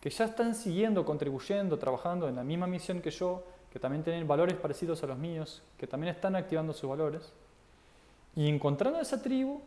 [0.00, 4.28] que ya están siguiendo, contribuyendo, trabajando en la misma misión que yo, que también tienen
[4.28, 7.32] valores parecidos a los míos, que también están activando sus valores?
[8.36, 9.60] Y encontrando esa tribu,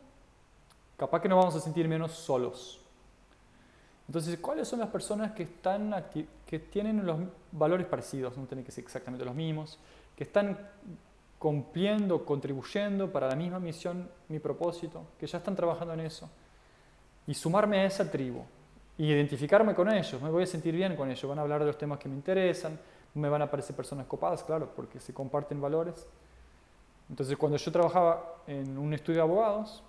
[0.98, 2.80] capaz que nos vamos a sentir menos solos.
[4.08, 5.94] Entonces, ¿cuáles son las personas que, están
[6.46, 7.18] que tienen los
[7.52, 8.38] valores parecidos?
[8.38, 9.80] No tienen que ser exactamente los mismos,
[10.16, 10.58] que están
[11.40, 16.30] cumpliendo, contribuyendo para la misma misión, mi propósito, que ya están trabajando en eso.
[17.28, 18.44] Y sumarme a esa tribu
[18.98, 21.68] y identificarme con ellos, me voy a sentir bien con ellos, van a hablar de
[21.68, 22.80] los temas que me interesan,
[23.14, 26.08] me van a parecer personas copadas, claro, porque se comparten valores.
[27.10, 29.84] Entonces, cuando yo trabajaba en un estudio de abogados,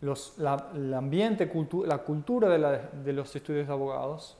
[0.00, 1.50] la, el ambiente,
[1.84, 4.36] la cultura de los estudios de abogados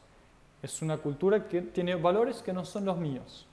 [0.63, 3.47] es una cultura que tiene valores que no son los míos.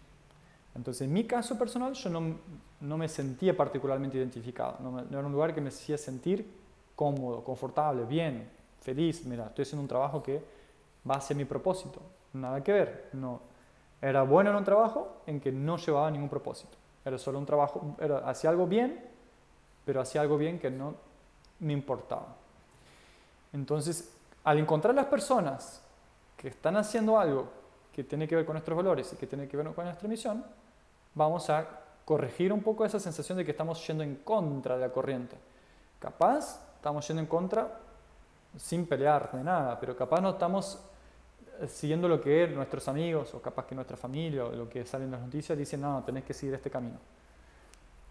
[0.75, 2.35] Entonces, en mi caso personal, yo no,
[2.81, 4.77] no me sentía particularmente identificado.
[4.79, 6.47] No, era un lugar que me hacía sentir
[6.95, 8.49] cómodo, confortable, bien,
[8.81, 9.25] feliz.
[9.25, 10.43] Mira, estoy haciendo un trabajo que
[11.09, 12.01] va hacia mi propósito.
[12.33, 13.09] Nada que ver.
[13.13, 13.39] No.
[14.01, 16.75] Era bueno en un trabajo en que no llevaba ningún propósito.
[17.05, 18.99] Era solo un trabajo, era, hacía algo bien,
[19.85, 20.95] pero hacía algo bien que no
[21.59, 22.35] me importaba.
[23.53, 24.11] Entonces,
[24.43, 25.81] al encontrar las personas
[26.35, 27.47] que están haciendo algo
[27.93, 30.43] que tiene que ver con nuestros valores y que tiene que ver con nuestra misión,
[31.15, 31.67] vamos a
[32.05, 35.37] corregir un poco esa sensación de que estamos yendo en contra de la corriente.
[35.99, 37.79] Capaz estamos yendo en contra
[38.57, 40.79] sin pelear de nada, pero capaz no estamos
[41.59, 45.05] eh, siguiendo lo que nuestros amigos o capaz que nuestra familia o lo que sale
[45.05, 46.97] en las noticias dicen, no, tenés que seguir este camino.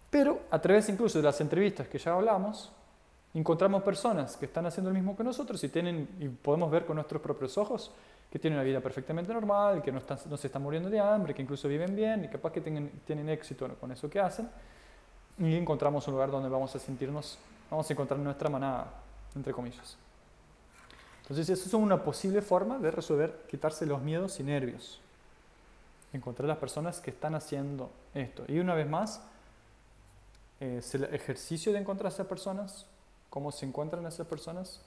[0.09, 2.71] Pero a través incluso de las entrevistas que ya hablamos,
[3.33, 6.95] encontramos personas que están haciendo lo mismo que nosotros y, tienen, y podemos ver con
[6.95, 7.91] nuestros propios ojos
[8.33, 11.35] que tienen una vida perfectamente normal, que no, están, no se están muriendo de hambre,
[11.35, 14.49] que incluso viven bien y capaz que tienen, tienen éxito con eso que hacen.
[15.37, 17.37] Y encontramos un lugar donde vamos a sentirnos,
[17.69, 18.91] vamos a encontrar nuestra manada,
[19.35, 19.97] entre comillas.
[21.21, 24.99] Entonces, eso es una posible forma de resolver, quitarse los miedos y nervios.
[26.11, 28.45] Encontrar las personas que están haciendo esto.
[28.47, 29.21] Y una vez más,
[30.59, 32.87] eh, el ejercicio de encontrar a esas personas,
[33.29, 34.81] cómo se encuentran esas personas,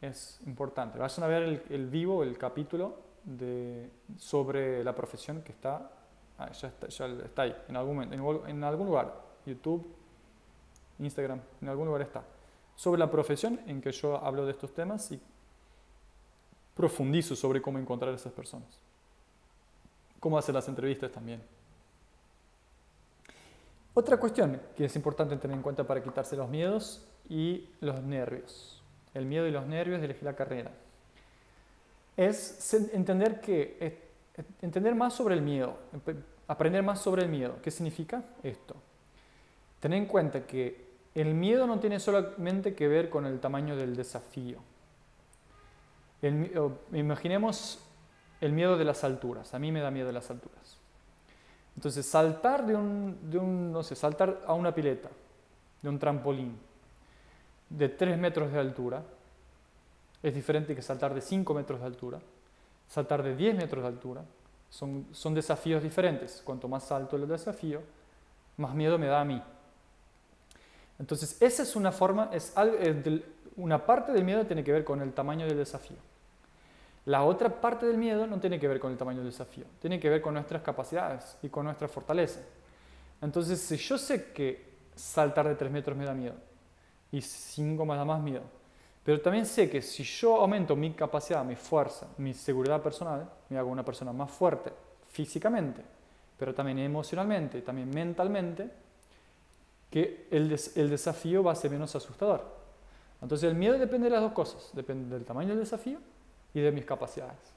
[0.00, 0.98] es importante.
[0.98, 5.90] Vayan a ver el, vivo, el capítulo de, sobre la profesión que está,
[6.38, 9.14] ah, ya está, ya está ahí, en algún, en, en algún lugar,
[9.46, 9.86] YouTube,
[10.98, 12.24] Instagram, en algún lugar está.
[12.74, 15.20] Sobre la profesión en que yo hablo de estos temas y
[16.74, 18.80] profundizo sobre cómo encontrar a esas personas.
[20.18, 21.42] Cómo hacer las entrevistas también.
[23.94, 28.83] Otra cuestión que es importante tener en cuenta para quitarse los miedos y los nervios
[29.14, 30.70] el miedo y los nervios de elegir la carrera.
[32.16, 33.98] es entender, que,
[34.60, 35.78] entender más sobre el miedo,
[36.46, 37.56] aprender más sobre el miedo.
[37.62, 38.74] ¿Qué significa esto?
[39.80, 43.94] Tener en cuenta que el miedo no tiene solamente que ver con el tamaño del
[43.96, 44.58] desafío.
[46.92, 47.80] imaginemos
[48.40, 49.54] el miedo de las alturas.
[49.54, 50.78] A mí me da miedo las alturas.
[51.76, 55.08] Entonces, saltar de un, de un, no sé, saltar a una pileta,
[55.82, 56.56] de un trampolín,
[57.68, 59.02] de 3 metros de altura,
[60.22, 62.18] es diferente que saltar de 5 metros de altura,
[62.88, 64.24] saltar de 10 metros de altura.
[64.70, 66.42] Son, son desafíos diferentes.
[66.44, 67.82] Cuanto más alto el desafío,
[68.56, 69.42] más miedo me da a mí.
[70.98, 72.54] Entonces, esa es una forma, es
[73.56, 75.96] una parte del miedo tiene que ver con el tamaño del desafío.
[77.06, 80.00] La otra parte del miedo no tiene que ver con el tamaño del desafío, tiene
[80.00, 82.40] que ver con nuestras capacidades y con nuestra fortaleza.
[83.20, 86.36] Entonces, si yo sé que saltar de 3 metros me da miedo
[87.14, 88.42] y 5 me da más miedo,
[89.04, 93.58] pero también sé que si yo aumento mi capacidad, mi fuerza, mi seguridad personal, me
[93.58, 94.72] hago una persona más fuerte
[95.10, 95.82] físicamente,
[96.38, 98.68] pero también emocionalmente, también mentalmente,
[99.90, 102.42] que el, el desafío va a ser menos asustador.
[103.22, 105.98] Entonces el miedo depende de las dos cosas, depende del tamaño del desafío
[106.52, 107.52] y de mis capacidades.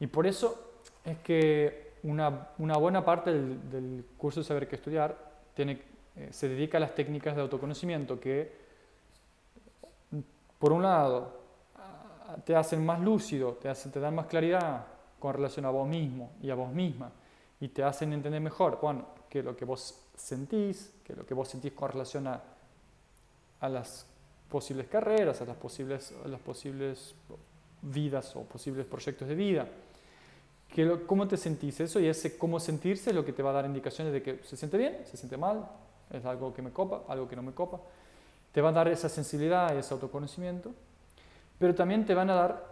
[0.00, 0.72] Y por eso
[1.04, 5.16] es que una, una buena parte del, del, curso de saber qué estudiar
[5.54, 5.80] tiene,
[6.16, 8.63] eh, se dedica a las técnicas de autoconocimiento que,
[10.64, 11.30] por un lado,
[12.46, 14.86] te hacen más lúcido, te, hacen, te dan más claridad
[15.18, 17.12] con relación a vos mismo y a vos misma,
[17.60, 21.48] y te hacen entender mejor, bueno, que lo que vos sentís, que lo que vos
[21.48, 22.40] sentís con relación a,
[23.60, 24.06] a las
[24.48, 27.14] posibles carreras, a las posibles, a las posibles
[27.82, 29.68] vidas o posibles proyectos de vida.
[30.66, 32.00] Que ¿Cómo te sentís eso?
[32.00, 34.56] Y ese cómo sentirse es lo que te va a dar indicaciones de que se
[34.56, 35.68] siente bien, se siente mal,
[36.10, 37.82] es algo que me copa, algo que no me copa.
[38.54, 40.72] Te va a dar esa sensibilidad y ese autoconocimiento,
[41.58, 42.64] pero también te van a dar,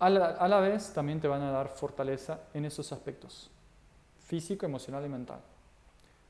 [0.00, 3.50] a la, a la vez, también te van a dar fortaleza en esos aspectos,
[4.26, 5.40] físico, emocional y mental,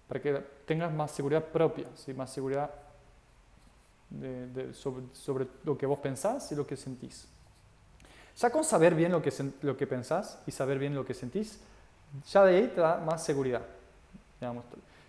[0.08, 0.32] para que
[0.66, 2.12] tengas más seguridad propia, ¿sí?
[2.12, 2.70] más seguridad
[4.10, 7.28] de, sobre, sobre, lo que vos pensás y lo que sentís.
[8.36, 11.60] Ya con saber bien lo que, lo que pensás y saber bien lo que sentís,
[12.26, 13.62] ya de ahí te da más seguridad.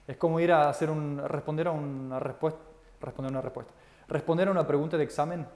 [0.07, 2.59] Es como ir a hacer un, responder a una respuesta,
[3.01, 3.73] responder una respuesta,
[4.07, 5.47] responder a una pregunta de examen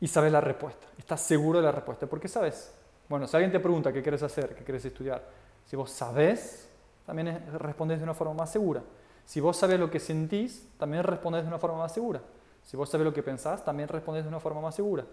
[0.00, 0.86] y sabes la respuesta.
[0.98, 2.06] Estás seguro de la respuesta.
[2.06, 2.72] ¿Por qué sabes?
[3.08, 5.22] Bueno, si alguien te pregunta qué quieres hacer, qué quieres estudiar,
[5.66, 6.68] si vos sabes,
[7.06, 8.82] también respondes de una forma más segura.
[9.24, 12.20] Si vos sabes lo que sentís, también respondes de una forma más segura.
[12.64, 15.04] Si vos sabes lo que pensás, también respondes de una forma más segura.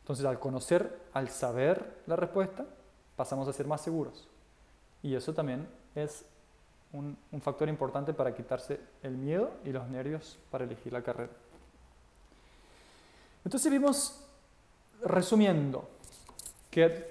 [0.00, 2.64] Entonces, al conocer, al saber la respuesta,
[3.16, 4.28] pasamos a ser más seguros.
[5.02, 6.24] Y eso también es
[6.92, 11.32] un, factor importante para quitarse el miedo y los nervios para elegir la carrera.
[13.44, 14.24] Entonces vimos,
[15.02, 15.88] resumiendo,
[16.70, 17.10] que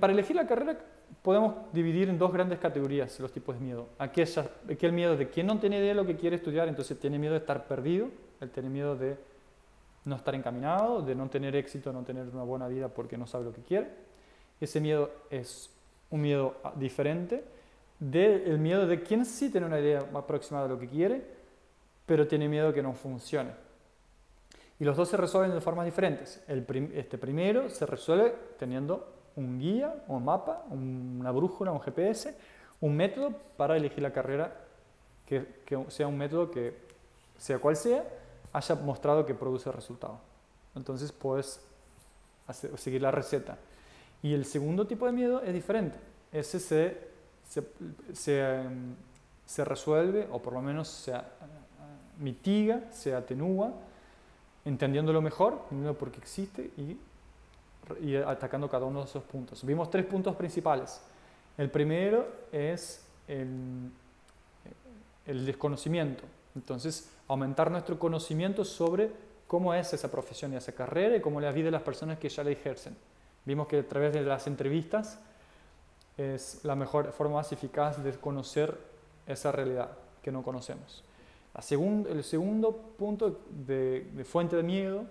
[0.00, 0.78] para elegir la carrera
[1.22, 3.88] podemos dividir en dos grandes categorías los tipos de miedo.
[3.98, 7.34] Aquel, miedo de quien no tiene idea de lo que quiere estudiar, entonces tiene miedo
[7.34, 8.08] de estar perdido,
[8.40, 9.16] él tiene miedo de
[10.04, 13.44] no estar encaminado, de no tener éxito, no tener una buena vida porque no sabe
[13.44, 13.90] lo que quiere.
[14.60, 15.70] Ese miedo es
[16.10, 17.44] un miedo diferente
[17.98, 21.22] del miedo de quien sí tiene una idea aproximada de lo que quiere,
[22.04, 23.50] pero tiene miedo que no funcione.
[24.78, 26.42] Y los dos se resuelven de formas diferentes.
[26.46, 32.34] Este primero se resuelve teniendo un guía, un mapa, una brújula, un GPS,
[32.80, 34.54] un método para elegir la carrera
[35.24, 35.46] que,
[35.88, 36.76] sea un método que,
[37.38, 38.04] sea cual sea,
[38.52, 40.20] haya mostrado que produce resultado.
[40.74, 41.60] Entonces puedes
[42.76, 43.58] seguir la receta.
[44.22, 45.98] Y el segundo tipo de miedo es diferente.
[46.32, 47.15] Ese se,
[47.48, 47.62] se,
[49.44, 51.14] se, resuelve, o por lo menos se
[52.18, 53.72] mitiga, se atenúa,
[54.64, 55.62] entendiéndolo mejor,
[55.98, 56.70] porque existe
[58.00, 59.64] y atacando cada uno de esos puntos.
[59.64, 61.00] Vimos tres puntos principales.
[61.56, 63.90] El primero es el,
[65.26, 66.24] desconocimiento.
[66.54, 69.10] Entonces, aumentar nuestro conocimiento sobre
[69.46, 72.28] cómo es esa profesión y esa carrera y cómo la vida de las personas que
[72.28, 72.96] ya la ejercen.
[73.44, 75.18] Vimos que a través de las entrevistas
[76.16, 78.78] es la mejor forma más eficaz de conocer
[79.26, 79.90] esa realidad
[80.22, 81.04] que no conocemos.
[81.54, 85.04] El segundo punto de, fuente de miedo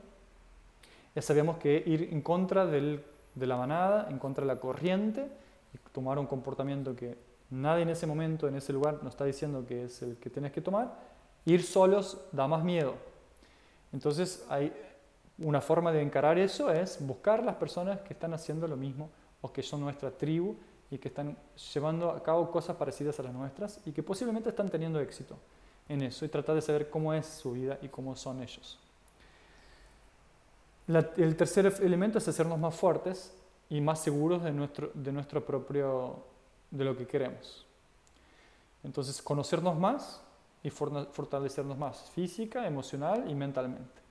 [1.15, 3.01] ya sabíamos que ir en contra de
[3.35, 5.27] la manada, en contra de la corriente,
[5.73, 7.17] y tomar un comportamiento que
[7.49, 10.51] nadie en ese momento, en ese lugar, nos está diciendo que es el que tienes
[10.51, 10.93] que tomar,
[11.45, 12.95] ir solos da más miedo.
[13.93, 14.73] Entonces, hay
[15.37, 19.09] una forma de encarar eso es buscar las personas que están haciendo lo mismo
[19.41, 20.55] o que son nuestra tribu
[20.95, 21.37] y que están
[21.73, 25.37] llevando a cabo cosas parecidas a las nuestras y que posiblemente están teniendo éxito
[25.89, 28.79] en eso y tratar de saber cómo es su vida y cómo son ellos.
[30.87, 33.33] el tercer elemento es hacernos más fuertes
[33.69, 36.23] y más seguros de nuestro, de nuestro propio,
[36.71, 37.65] de lo que queremos.
[38.81, 40.21] Entonces, conocernos más
[40.63, 44.01] y fortalecernos más, física, emocional y mentalmente.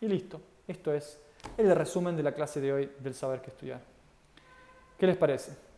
[0.00, 1.20] Y listo, esto es
[1.58, 3.82] el resumen de la clase de hoy del saber que estudiar.
[4.98, 5.69] ¿Qué les parece?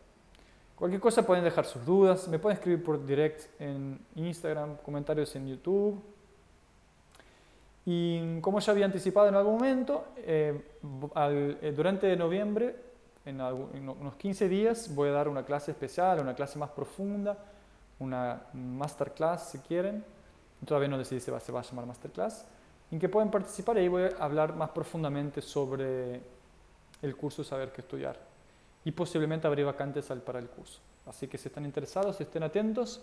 [0.75, 5.47] Cualquier cosa pueden dejar sus dudas, me pueden escribir por direct en Instagram, comentarios en
[5.47, 6.01] YouTube.
[7.85, 10.79] Y como ya había anticipado en algún momento, eh,
[11.15, 12.75] eh, durante noviembre,
[13.25, 17.37] en, en, unos 15 días, voy a dar una clase especial, una clase más profunda,
[17.99, 20.03] una masterclass si quieren.
[20.65, 22.45] Todavía no decidí si se va a llamar masterclass
[22.93, 26.21] en que pueden participar y ahí voy a hablar más profundamente sobre
[27.01, 28.32] el curso Saber qué estudiar.
[28.85, 30.79] Y posiblemente abrir vacantes para el curso.
[31.05, 33.01] Así que si están interesados, estén atentos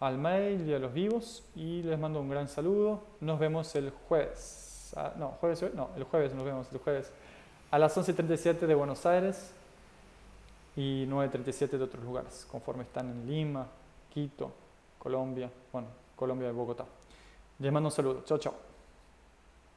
[0.00, 3.02] al mail y a los vivos y les mando un gran saludo.
[3.20, 4.92] Nos vemos el jueves.
[4.96, 7.12] Ah, no, jueves, no, el jueves nos vemos, el jueves
[7.70, 9.52] a las 11.37 de Buenos Aires
[10.76, 13.66] y 9.37 de otros lugares, conforme están en Lima,
[14.12, 14.52] Quito,
[14.98, 16.84] Colombia, bueno, Colombia y Bogotá.
[17.58, 18.22] Les mando un saludo.
[18.24, 18.65] Chao, chao.